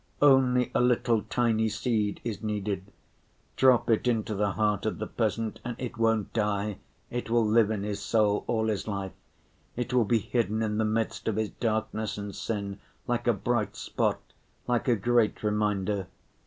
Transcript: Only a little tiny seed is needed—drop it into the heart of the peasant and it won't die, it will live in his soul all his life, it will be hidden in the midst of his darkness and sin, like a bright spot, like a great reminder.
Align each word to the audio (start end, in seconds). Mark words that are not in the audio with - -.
Only 0.19 0.71
a 0.73 0.81
little 0.81 1.21
tiny 1.29 1.69
seed 1.69 2.21
is 2.23 2.41
needed—drop 2.41 3.87
it 3.91 4.07
into 4.07 4.33
the 4.33 4.53
heart 4.53 4.87
of 4.87 4.97
the 4.97 5.05
peasant 5.05 5.59
and 5.63 5.75
it 5.77 5.95
won't 5.99 6.33
die, 6.33 6.79
it 7.11 7.29
will 7.29 7.45
live 7.45 7.69
in 7.69 7.83
his 7.83 7.99
soul 8.01 8.43
all 8.47 8.65
his 8.67 8.87
life, 8.87 9.11
it 9.75 9.93
will 9.93 10.05
be 10.05 10.17
hidden 10.17 10.63
in 10.63 10.79
the 10.79 10.85
midst 10.85 11.27
of 11.27 11.35
his 11.35 11.51
darkness 11.51 12.17
and 12.17 12.35
sin, 12.35 12.79
like 13.05 13.27
a 13.27 13.33
bright 13.33 13.75
spot, 13.75 14.19
like 14.67 14.87
a 14.87 14.95
great 14.95 15.43
reminder. 15.43 16.07